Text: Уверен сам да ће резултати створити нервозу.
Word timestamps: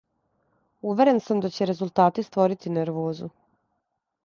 Уверен 0.93 1.19
сам 1.25 1.43
да 1.43 1.51
ће 1.59 1.67
резултати 1.71 2.27
створити 2.31 2.75
нервозу. 2.81 3.31